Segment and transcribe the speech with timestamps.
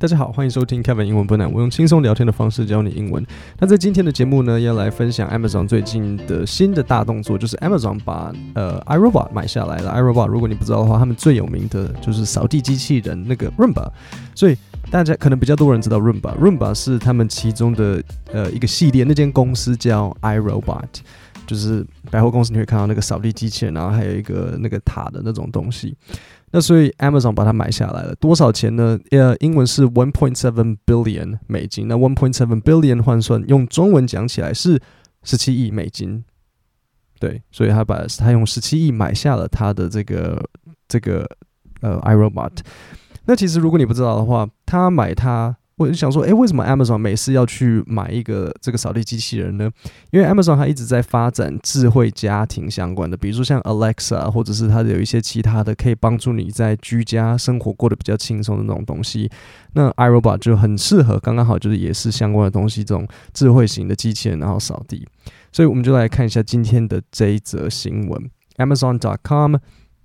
[0.00, 1.52] 大家好，欢迎收听 Kevin 英文不难。
[1.52, 3.26] 我用轻松聊天的方式教你英文。
[3.58, 9.90] 那在今天的节目呢，要来分享 Amazon 最近的新的大动作，就是 Amazon 把呃 iRobot 买下来了。
[9.90, 13.90] iRobot 如果你不知道的话，他们最有名的就是扫地机器人那个 Roomba，
[14.36, 14.56] 所以
[14.88, 16.32] 大家可能比较多人知道 Roomba。
[16.38, 20.84] Roomba 是他们其中的呃一个系列，那间公司叫 iRobot，
[21.44, 25.96] 就是百货公司你会看到那个扫地机器人，然后还有一个那个塔的那种东西。
[26.50, 28.98] 那所以 Amazon 把它买下来了，多少钱呢？
[29.10, 31.88] 呃，英文是 one point seven billion 美金。
[31.88, 34.80] 那 one point seven billion 换算用中文讲起来是
[35.22, 36.24] 十七亿美金。
[37.20, 40.42] 对，所以他把他用十七亿买下了他的这个
[40.86, 41.28] 这个
[41.80, 42.58] 呃 iRobot。
[43.26, 45.56] 那其实如果你不知道的话，他买它。
[45.78, 49.70] 我就想说，诶，为什么 Amazon 每次要去买一个这个扫地机器人呢？
[50.10, 59.30] 因为 Amazon 它一直在发展智慧家庭相关的，比如说像 Alexa，或者是它有一些其他的可以帮助你在居家生活过得比较轻松的那种东西。
[59.74, 65.06] 那 iRobot 就很适合，刚刚好就是也是相关的东西，这种智慧型的机器人，然后扫地。
[65.52, 69.56] 所以我们就来看一下今天的这一则新闻：Amazon.com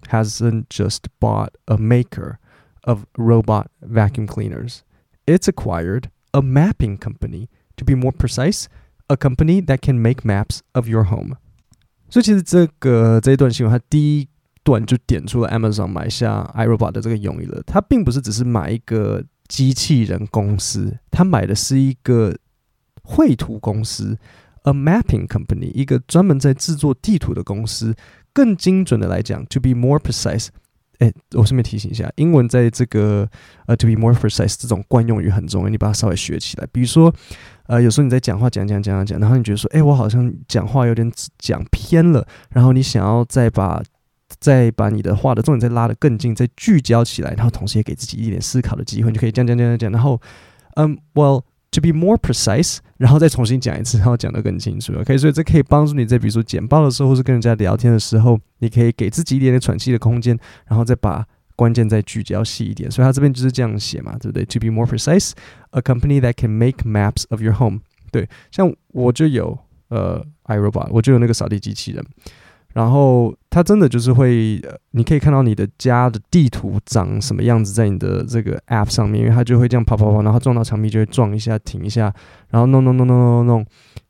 [0.09, 2.35] hasn't just bought a maker
[2.83, 4.79] of robot vacuum cleaners.
[5.26, 7.48] It's acquired a mapping company.
[7.76, 8.66] To be more precise,
[9.06, 11.36] a company that can make maps of your home.
[12.10, 14.28] 所以其实这个这一段新闻，它第一
[14.64, 17.62] 段就点出了 Amazon 买下 iRobot 的这个用意了。
[17.64, 22.36] 它并不是只是买一个机器人公司，它买的是一个
[23.04, 24.18] 绘图公司，
[24.62, 27.94] a mapping company，一个专门在制作地图的公司。
[28.32, 30.48] 更精准的来讲，to be more precise。
[31.03, 33.27] 哎，我顺便提醒一下，英文在这个
[33.65, 36.67] 呃，to be more precise 这种惯用语很重要，你把它稍微学起来。
[36.71, 37.13] 比如说，
[37.67, 43.83] 呃，有时候你在讲话讲讲讲讲讲，然后你觉得说，哎，我好像讲话有点讲偏了，然后你想要再把
[44.39, 50.21] 再把你的话的重点再拉得更近，再聚焦起来，然后同时也给自己一点思考的机会，你就可以讲讲讲讲讲，然后，
[50.75, 51.43] 嗯，well。
[51.73, 54.93] To be more precise，然后再重新讲一次，然后讲得更清楚。
[54.93, 61.25] OK，所以这可以帮助你在比如说简报的时候，或是跟人家聊天的时候，你可以给自己一点点喘气的空间，然后再把
[61.55, 62.91] 关键再聚焦细一点。
[62.91, 67.79] 所以他这边就是这样写嘛，对不对？To be more precise，a company that can make maps of your home。
[68.11, 69.57] 对，像我就有
[69.87, 72.05] 呃，iRobot，我就有那个扫地机器人。
[72.73, 74.61] 然后它真的就是会，
[74.91, 82.13] 你可以看到你的家的地图长什么样子，在你的这个 App 上面，因为它就会这样跑跑跑，然后撞到墙壁就会撞一下，停一下，
[82.49, 83.65] 然后弄弄弄弄弄弄，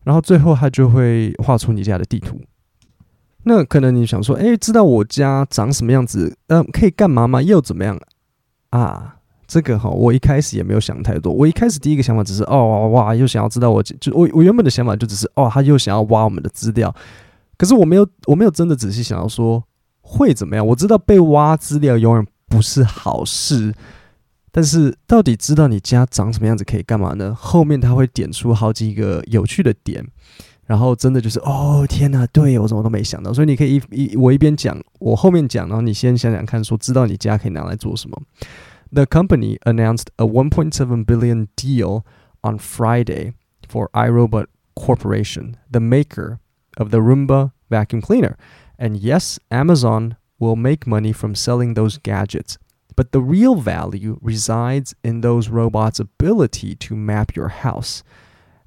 [0.05, 2.39] 然后最后它就会画出你家的地图。
[3.43, 7.41] 那可能你想说，哎，知道我家长什么样子，嗯、可以干嘛吗？
[7.41, 7.99] 又怎么样
[8.69, 9.17] 啊？
[9.45, 16.95] 这个哈，我一开始也没有想太多，我一开始第一个想法只是，哦哇，又想要知道我，就我我原本的想法就只是，哦，他又想要挖我们的资料。
[17.57, 19.63] 可是我没有，我没有真的仔细想要说
[20.01, 20.65] 会怎么样。
[20.67, 23.73] 我知道被挖资料永远不是好事，
[24.51, 27.33] 但是到底知道你家长什么样子可以干嘛呢？
[27.33, 30.05] 后面他会点出好几个有趣的点，
[30.65, 33.33] 然后真的就是哦天哪，对，我怎么都没想到。
[33.33, 33.81] 所以你可以一
[34.11, 38.21] 一我一边讲，我后面讲，然后你先想想看，说知道你家可以拿来做什么。
[38.91, 42.03] The company announced a 1.7 billion deal
[42.41, 43.33] on Friday
[43.67, 46.37] for iRobot Corporation, the maker.
[46.76, 48.36] of the Roomba vacuum cleaner.
[48.78, 52.58] And yes, Amazon will make money from selling those gadgets.
[52.94, 58.02] But the real value resides in those robots' ability to map your house.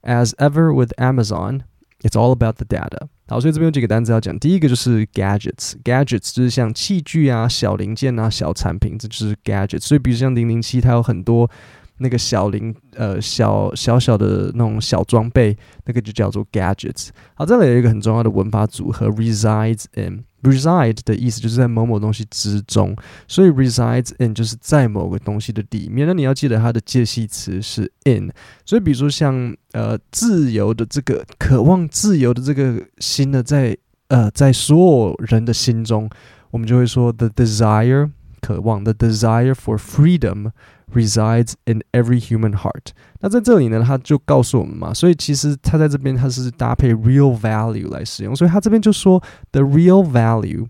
[0.03, 1.64] As ever with Amazon,
[2.03, 3.08] it's all about the data.
[3.28, 4.38] 好，所以这边有几个单词要讲。
[4.40, 9.81] 第一个就是 gadgets，gadgets 就是像器具啊、小零件啊、小产品，这就是 gadgets。
[9.81, 11.50] 所以，比如像零零七，它有很多。
[11.99, 17.09] 那个小零呃小小小的那种小装备，那个就叫做 gadgets。
[17.34, 20.25] 好，这里有一个很重要的文法组合，resides in。
[20.43, 22.95] reside 的意思就是在某某东西之中，
[23.27, 26.06] 所以 resides in 就是在某个东西的里面。
[26.06, 28.31] 那你要记得它的介系词是 in。
[28.65, 36.09] 所以比如说像呃自由的这个渴望自由的这个心呢，在呃在所有人的心中，
[36.53, 38.09] 我们就会说 the desire
[38.46, 42.88] 渴望 the desire for freedom。Resides in every human heart。
[43.22, 49.24] 那在这里呢，他就告诉我们嘛，所以其实他在这边他是搭配 real value 来使用，所以他这边就说
[49.54, 50.68] the real value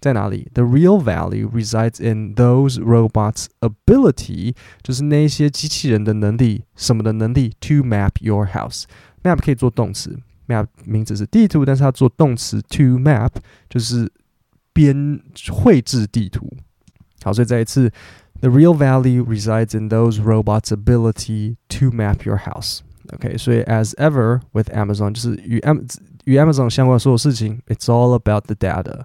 [0.00, 0.50] 在哪里？
[0.54, 7.52] The real value resides in those robots' ability，就是那些机器人的能力，什么的能力？
[7.60, 10.18] To map your house。Map 可以做动词，
[10.48, 13.30] map 名词是地图，但是它做动词 to map
[13.68, 14.10] 就是
[14.72, 15.20] 编
[15.52, 16.52] 绘制地图。
[17.24, 17.92] 好，所以再一次。
[18.40, 22.80] The real value resides in those robots' ability to map your house.
[23.08, 25.84] Okay, 所以 as ever with Amazon，就是与 Am
[26.24, 29.04] 与 Amazon 相关的所有事情，it's all about the data.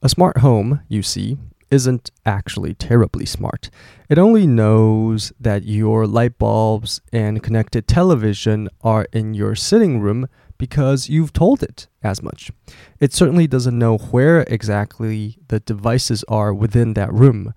[0.00, 1.38] A smart home, you see,
[1.70, 3.70] isn't actually terribly smart.
[4.10, 10.26] It only knows that your light bulbs and connected television are in your sitting room
[10.58, 12.50] because you've told it as much.
[13.00, 17.52] It certainly doesn't know where exactly the devices are within that room.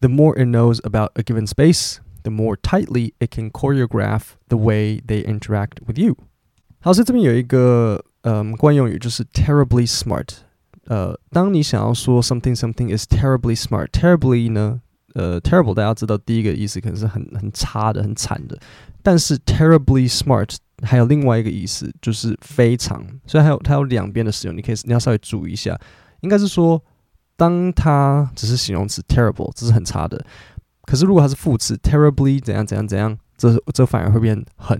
[0.00, 4.56] The more it knows about a given space, the more tightly it can choreograph the
[4.56, 6.16] way they interact with you.
[6.80, 10.38] 好，所以这边有一个嗯惯用语，就是 terribly smart。
[10.86, 14.80] 呃，当你想要说 something something is terribly smart，terribly 呢，
[15.14, 18.58] 呃，terrible 大家知道第一个意思可能是很很差的、很惨的，
[19.00, 25.79] 但是 terribly smart 还有另外一个意思就是非常，所以还有它有两边的使用，你可以你要稍微注意一下，
[26.21, 26.81] 应该是说，
[27.35, 30.23] 当它只是形容词 terrible，这是很差的，
[30.83, 34.77] 可是如果它是副词 terribly 怎样怎样怎样，这这反而会变很，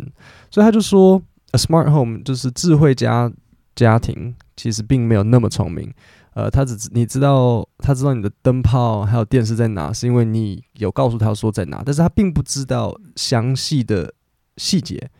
[0.49, 1.21] 所以他就说
[1.51, 3.31] a smart home 就是智慧家
[3.75, 4.35] 家庭。
[4.59, 5.93] 其实并没有那么聪明，
[6.33, 14.11] 呃，他只你知道，他知道你的灯泡还有电视在哪，是因为你有告诉他说在哪，但是他并不知道详细的
[14.57, 15.11] 细节。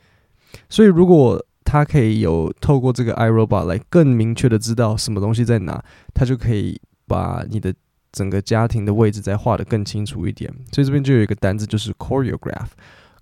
[0.70, 5.84] 所以，如果他可以有透过这个 iRobot 来更明确的知道什么东西在哪，
[6.14, 7.74] 他就可以把你的
[8.12, 10.50] 整个家庭的位置再画得更清楚一点。
[10.72, 12.68] 所以这边就有一个单字，就是 choreograph。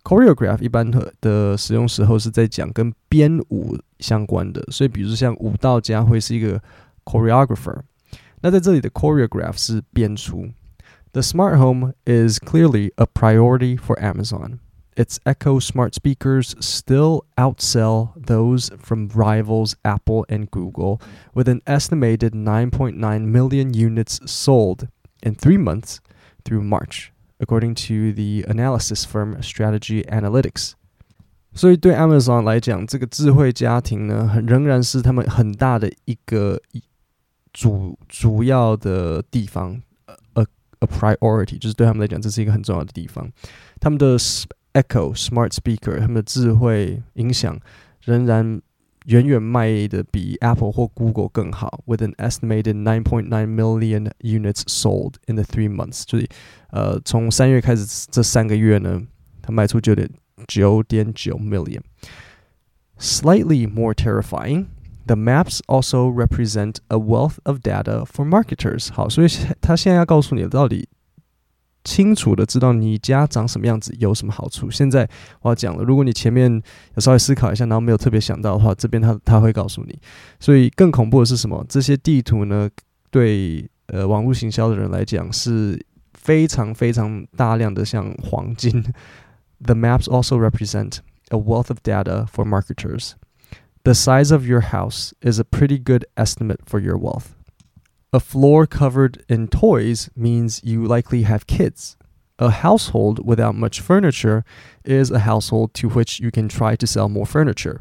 [0.04, 6.62] choreograph 一般的的使用时候是在讲跟编舞相关的，所以比如说像舞蹈家会是一个
[7.04, 7.80] choreographer。
[8.42, 10.48] 那在这里的 choreograph 是编出。
[11.14, 14.60] The smart home is clearly a priority for Amazon.
[14.97, 21.01] Its Echo smart speakers still outsell those from rivals Apple and Google,
[21.33, 24.89] with an estimated 9.9 million units sold
[25.23, 26.01] in three months
[26.45, 27.13] through March.
[27.43, 30.73] According to the analysis firm Strategy Analytics，
[31.55, 36.61] 所以对 Amazon 来讲，这个智慧家庭呢，很仍然是他们很大的一个
[37.55, 39.81] 主主要的地方，
[40.35, 40.45] a
[40.81, 43.31] a priority，就是对他们来讲，这是一个很重要的地方。
[43.81, 44.19] 他们的
[44.75, 47.59] Echo Smart Speaker，他们的智慧音响
[48.03, 48.61] 仍然。
[49.07, 56.05] 远远卖的比 Apple 或 Google 更好，with an estimated 9.9 million units sold in the three months。
[56.05, 56.29] 就是，
[56.71, 59.01] 呃，从三月开始这三个月呢，
[59.41, 60.09] 它卖出九点
[60.47, 64.67] 九点九 million。Slightly more terrifying,
[65.07, 68.93] the maps also represent a wealth of data for marketers。
[68.93, 69.29] 好，所以
[69.63, 70.87] 他现在要告诉你到底。
[71.86, 74.70] 清楚的知道你家长什么样子有什么好处。
[74.70, 75.08] 现在
[75.42, 76.52] 我要讲了，如果你前面
[76.96, 79.98] 有稍微思考一下，然后没有特别想到的话，这边他他会告诉你。
[80.40, 81.66] 所以更恐怖的是什么？
[81.70, 82.70] 这些地图呢，
[83.12, 85.80] 对呃网络行销的人来讲是
[86.14, 88.84] 非常非常大量的像黄金。
[89.64, 90.98] The maps also represent
[91.30, 93.12] a wealth of data for marketers.
[93.84, 97.35] The size of your house is a pretty good estimate for your wealth.
[98.15, 101.95] A floor covered in toys means you likely have kids.
[102.39, 104.43] A household without much furniture
[104.85, 107.81] is a household to which you can try to sell more furniture.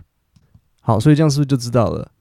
[0.81, 2.11] 好，所以这样是不是就知道了？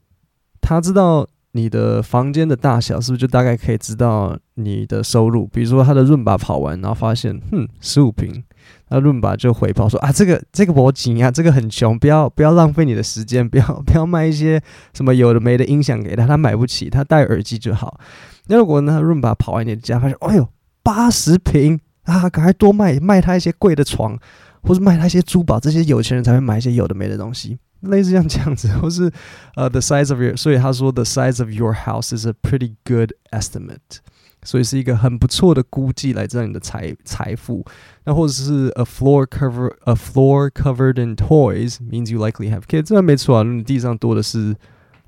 [0.61, 5.47] 他知道你的房间的大小，是不是就大概可以知道你的收入？
[5.49, 8.45] 比如说他的润吧跑完，然后发现，哼，十五坪。
[8.94, 14.62] 那润吧就回报说啊，这个这个不紧啊，这个很穷，不要不要浪费你的时间， 不要不要卖一些
[14.94, 18.00] 什么有的没的音响给他，他买不起，他戴耳机就好。
[18.46, 20.48] 那如果呢，润吧跑完你的家，发现哎呦
[20.84, 24.16] 八十平啊，赶快多卖卖他一些贵的床，
[24.62, 29.12] 或是卖他一些珠宝，这些有钱人才会买一些有的没的东西，类似像这样子，或是
[29.56, 34.02] 呃、the size of your，所以他说 the size of your house is a pretty good estimate。
[34.44, 37.66] 所以是一个很不错的估计，来知道你的财财富。
[38.06, 42.84] 那或者是 a floor cover a floor covered in toys means you likely have kids。
[42.84, 44.56] 这没错啊，你地上多的是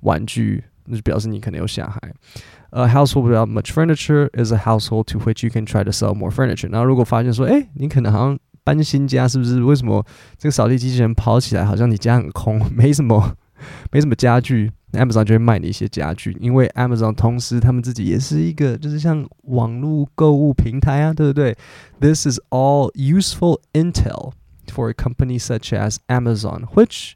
[0.02, 2.14] 玩具，那就表示你可能有小孩。
[2.72, 6.30] A household without much furniture is a household to which you can try to sell more
[6.30, 6.70] furniture。
[6.72, 9.64] 然后如果发现说，哎，你可能好像搬新家，是不是？
[9.64, 10.06] 为什么
[10.38, 13.36] 这个扫地机器人跑起来好像你家很空，没什么，
[13.92, 21.57] 没什么家具 ？Amazon 就会卖你一些家具，因为 Amazon 同时他们自己也是一个，就是像网络购物平台啊，对不对？
[22.01, 24.33] This is all useful intel
[24.67, 27.13] for a company such as Amazon, which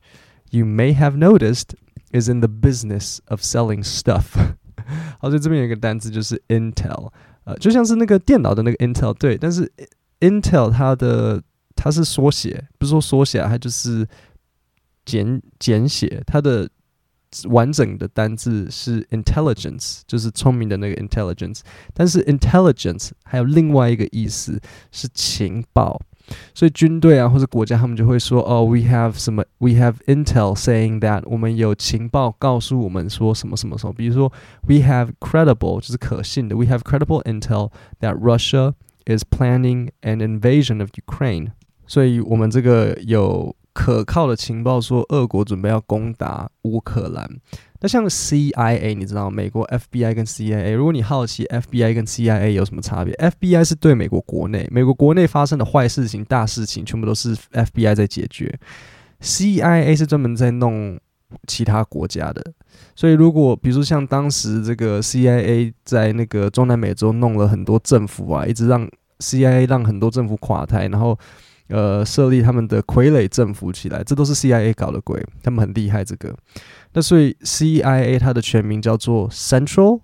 [0.51, 1.71] you may have noticed
[2.13, 4.37] is in the business of selling stuff。
[5.19, 7.11] 好，所以这边有一个单词就是 intel，
[7.45, 9.73] 呃，就像是那个电脑的那个 Intel，对，但是
[10.21, 11.43] Intel 它的
[11.75, 14.07] 它是缩写，不是说缩写，它就是
[15.05, 16.69] 简简写，它的。
[17.49, 21.61] 完整的单字是 intelligence，就是聪明的那个 intelligence。
[21.93, 24.61] 但是 intelligence 还有另外一个意思
[24.93, 26.01] 是情报。
[26.55, 34.33] 所以军队啊或者国家他们就会说哦，we have 什么，we have intel saying that 我们有情报告诉我们说什么什么什么，比如说
[34.67, 38.73] we have credible 就是可信的，we have credible intel that Russia
[39.05, 41.49] is planning an invasion of Ukraine，
[41.87, 47.26] 所以我们这个有 可靠的情报说俄国准备要攻打乌克兰。
[47.80, 58.54] 那像 CIA，你知道美国 FBI 跟 CIA，如果你好奇 FBI 跟 CIA 有什么差别，FBI 是对美国国内，美国国内发生的坏事情、大事情，全部都是 FBI 在解决。
[59.22, 61.00] CIA 是专门在弄
[61.48, 62.44] 其他国家的，
[62.98, 68.86] 所以如果比如说像当时这个 CIA 在那个中南美洲弄了很多政府啊，一直让
[69.20, 71.18] CIA 让很多政府垮台，然后
[71.70, 76.36] 呃设立他们的傀儡政府起来，这都是 CIA 搞的鬼，他们很厉害这个。
[76.94, 80.02] 那所以 CIA 它的全名叫做 Central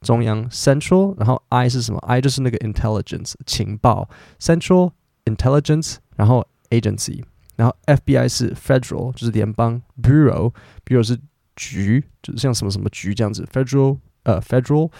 [0.00, 4.92] 中央 Central，然后 I 是什么？I 就是那个 Intelligence 情报 Central
[5.24, 7.22] Intelligence，然后 Agency，
[7.56, 11.18] 然后 FBI 是 Federal 就是联邦 Bureau，Bureau 是
[11.56, 14.90] 局，就是像什么什么局这样子 Federal 呃 Federal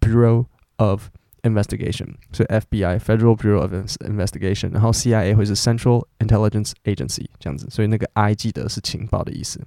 [0.00, 1.08] Bureau of
[1.43, 9.61] Investigation，所以 FBI Federal Bureau of Investigation，然后 CIA 会是 Central Intelligence Agency 这样子，所以那个 I 记得是情报的意思。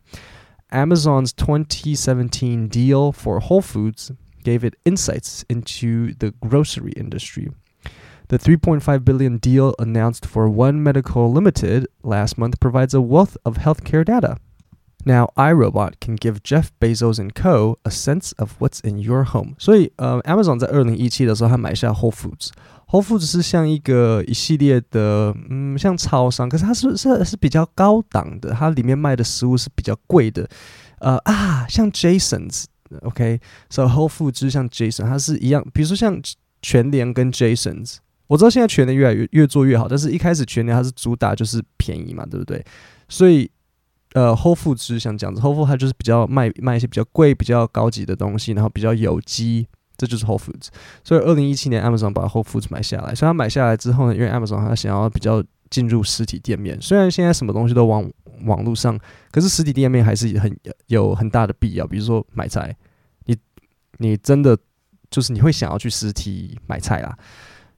[0.71, 4.11] Amazon's 2017 deal for Whole Foods
[4.45, 7.51] gave it insights into the grocery industry.
[8.29, 13.59] The 3.5 billion deal announced for One Medical Limited last month provides a wealth of
[13.59, 14.37] healthcare data.
[15.08, 17.78] Now, iRobot can give Jeff Bezos and co.
[17.84, 19.54] a sense of what's in your home.
[19.60, 22.50] 所以，呃，Amazon 在二零一七的时候，他买下 Whole Foods。
[22.88, 30.50] Whole Foods 是像一个一系列的，嗯，像超商，可是它是是是比较高档的，它里面卖的食物是比较贵的。
[30.98, 36.20] 呃啊，像 Jasons，OK，So Whole Foods 就像 Jason，它是一样，比如说像
[36.64, 42.66] 全联跟 Jasons，我知道现在全联越来越越做越好，但是一开始全联它是主打就是便宜嘛，对不对？
[43.08, 43.52] 所以。
[44.16, 49.68] 呃，Whole Foods 像这样子，Whole Foods 它就是比较卖卖一些比较贵、比较高级的东西，然后比较有机，
[49.98, 50.70] 这就是 Whole Foods。
[51.04, 58.10] 所以，二零一七年 Amazon 把 Whole Foods 买下来，所以它买下来之后呢，因为 Amazon 它想要比较进入实体店面，虽然现在什么东西都往
[58.46, 58.98] 网络上，
[59.32, 60.58] 可是实体店面还是很
[60.88, 61.86] 有很大的必要。
[61.86, 62.74] 比如说买菜，
[63.26, 63.36] 你
[63.98, 64.58] 你真的
[65.12, 67.18] 就是你会想要去实体买菜啦。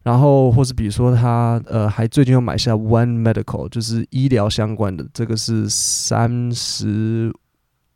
[0.07, 7.29] 然后，或是比如说他呃，还最近又买下 One Medical，就是医疗相关的，这个是三十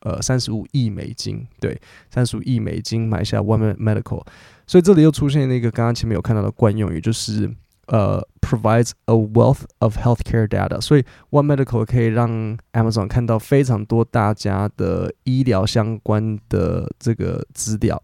[0.01, 4.25] 呃三十五亿美金，对，三十五亿美金买下 One Medical，
[4.67, 7.49] 所以这里又出现了一个刚刚前面有看到的惯用语，就是
[7.91, 18.01] 呃 provides a wealth of healthcare data，所以 One Medical 可以让 Amazon 看到非常多大家的医疗相关的这个资料。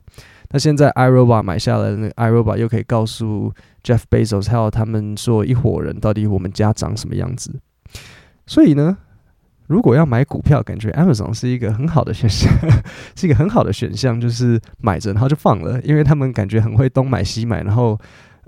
[0.49, 3.53] 那现在 iRobot 买下来的那个 iRobot 又可以告诉
[3.83, 7.59] Jeff Bezos 还有他们说一伙人到底我们家长什么样子。
[8.45, 8.97] 所以呢，
[9.67, 12.49] 如果要买股票，感觉 Amazon 是一个很好的选项，
[13.15, 17.99] 是一个很好的选项，就是买着然后就放了，因为他们感觉很会东买西买，然后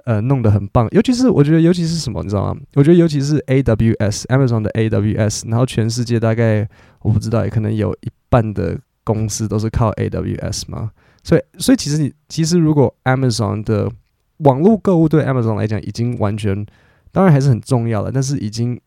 [0.10, 0.88] 呃弄得很棒。
[0.90, 2.60] 尤其是我觉得，尤其是什么，你知道吗？
[2.74, 6.68] 我觉得尤其是 AWS Amazon 的 AWS，然后全世界大概
[7.02, 10.90] 我不知道，也可能有一半的公司都是靠 AWS 嘛。
[11.24, 13.92] 所以，所以其实你其实如果 Amazon 的
[14.38, 16.66] 网络购物对 Amazon 来讲已经完全，
[17.12, 18.80] 当然还是很重要的，但是已经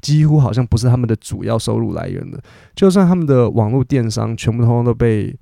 [0.00, 2.40] 几乎好像不是他们的主要收入来源了。
[2.74, 5.36] 就算他们的网络电商全部通通都被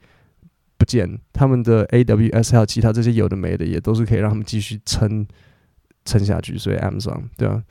[0.76, 5.26] 不见，他们的 AWS 还有其他这些有的没的，也都是可以让他们继续撑
[6.04, 6.56] 撑下去。
[6.56, 7.62] 所以 Amazon 对啊，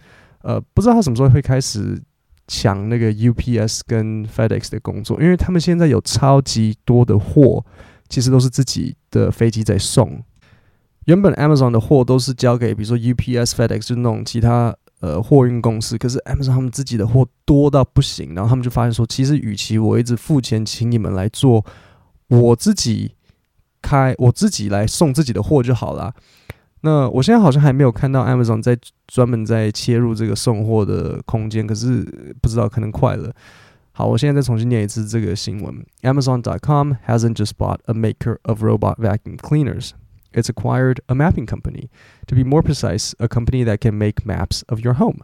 [0.42, 2.02] 呃，不知道他什么时候会开始。
[2.48, 7.66] 抢那个 UPS 跟 FedEx 的工作，因为他们现在有超级多的货，
[8.08, 10.24] 其实都是自己的飞机在送。
[11.06, 21.66] 原本 Amazon 的货都是交给比如说 UPS、FedEx 就那种其他呃货运公司，可是 Amazon 他们自己的货多到不行，然后他们就发现说，其实与其我一直付钱请你们来做，
[22.29, 23.17] 我自己
[23.83, 26.15] 开，我自己来送自己的货就好了。
[26.83, 33.35] 那我现在好像还没有看到 Amazon 在专门在切入这个送货的空间，可是不知道可能快了。
[33.93, 39.91] 好，我现在再重新念一次这个新闻：Amazon.com hasn't just bought a maker of robot vacuum cleaners;
[40.33, 41.91] it's acquired a mapping company.
[42.29, 45.19] To be more precise, a company that can make maps of your home.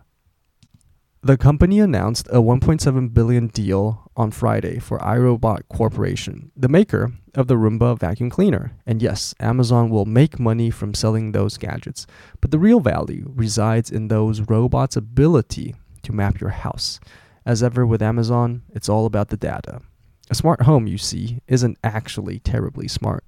[1.22, 7.47] The company announced a 1.7 billion deal on Friday for iRobot Corporation, the maker of
[7.47, 8.73] the Roomba vacuum cleaner.
[8.85, 12.05] And yes, Amazon will make money from selling those gadgets,
[12.39, 15.73] but the real value resides in those robots' ability
[16.03, 16.99] to map your house.
[17.47, 19.81] As ever with Amazon, it's all about the data.
[20.29, 23.25] A smart home, you see, isn't actually terribly smart.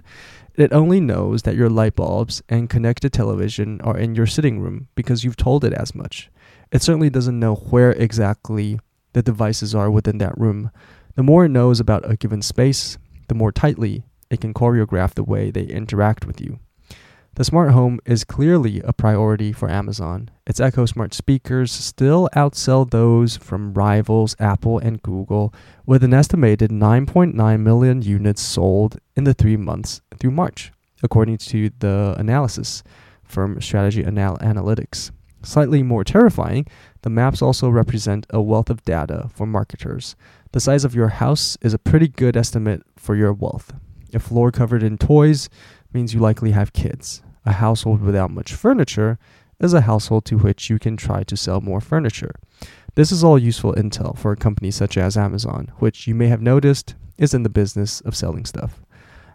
[0.55, 4.89] It only knows that your light bulbs and connected television are in your sitting room
[4.93, 6.29] because you've told it as much.
[6.71, 8.79] it certainly doesn't know where exactly
[9.13, 10.71] the devices are within that room.
[11.15, 15.23] The more it knows about a given space, the more tightly it can choreograph the
[15.23, 16.59] way they interact with you.
[17.35, 20.29] The smart home is clearly a priority for Amazon.
[20.45, 25.51] Its Echo Smart speakers still outsell those from rivals Apple and Google,
[25.83, 31.71] with an estimated 9.9 million units sold in the three months through March, according to
[31.79, 32.83] the analysis
[33.23, 35.09] from Strategy Anal- Analytics.
[35.43, 36.65] Slightly more terrifying,
[37.01, 40.15] the maps also represent a wealth of data for marketers.
[40.53, 43.73] The size of your house is a pretty good estimate for your wealth.
[44.13, 45.49] A floor covered in toys
[45.93, 47.21] means you likely have kids.
[47.45, 49.19] A household without much furniture
[49.59, 52.33] is a household to which you can try to sell more furniture.
[52.95, 56.41] This is all useful intel for a company such as Amazon, which you may have
[56.41, 58.81] noticed is in the business of selling stuff.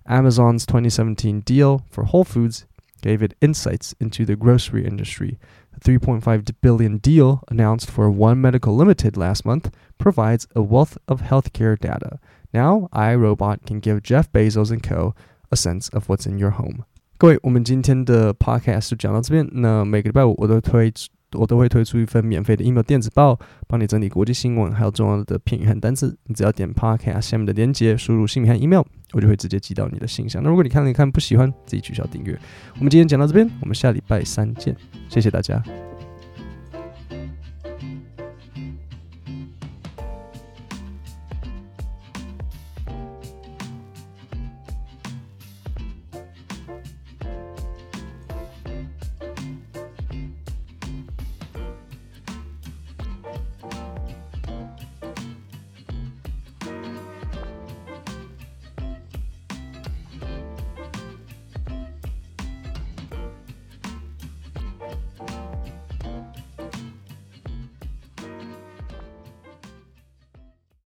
[0.06, 2.66] Amazon's 2017 deal for Whole Foods
[3.02, 5.38] gave it insights into the grocery industry.
[5.77, 11.21] The 3.5 billion deal announced for One Medical Limited last month provides a wealth of
[11.21, 12.19] healthcare data.
[12.53, 15.15] Now, iRobot can give Jeff Bezos and co
[15.51, 16.85] a sense of what's in your home.
[17.17, 19.47] 各位，我们今天的 podcast 就讲到这边。
[19.51, 20.91] 那每个礼拜五我都推，
[21.32, 26.16] 我都会推出一份免费的 email 电子报，帮你整理国际新闻，还有重要的片语和单词。
[26.24, 28.82] 你只要点 podcast 下面的链接，输入姓名和 email，
[29.12, 30.42] 我就会直接寄到你的信箱。
[30.42, 32.38] 那如果你看了一看不喜欢，自己取消订阅。
[32.76, 34.74] 我们今天讲到这边，我们下礼拜三见，
[35.08, 35.62] 谢谢大家。